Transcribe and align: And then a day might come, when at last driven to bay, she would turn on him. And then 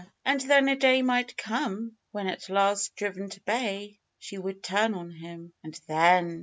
And 0.25 0.41
then 0.41 0.67
a 0.67 0.75
day 0.75 1.03
might 1.03 1.37
come, 1.37 1.95
when 2.11 2.25
at 2.25 2.49
last 2.49 2.95
driven 2.95 3.29
to 3.29 3.41
bay, 3.41 3.99
she 4.17 4.35
would 4.39 4.63
turn 4.63 4.95
on 4.95 5.11
him. 5.11 5.53
And 5.63 5.79
then 5.87 6.39